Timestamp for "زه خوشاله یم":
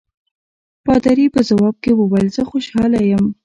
2.35-3.25